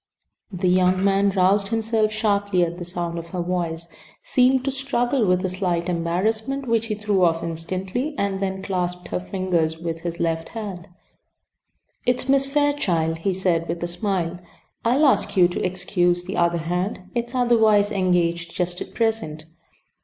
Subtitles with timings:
[0.51, 3.87] The younger man roused himself sharply at the sound of her voice,
[4.23, 9.09] seemed to struggle with a slight embarrassment which he threw off instantly, and then clasped
[9.09, 10.87] her fingers with his left hand.
[12.07, 14.39] "It's Miss Fairchild," he said, with a smile.
[14.83, 19.45] "I'll ask you to excuse the other hand; "it's otherwise engaged just at present."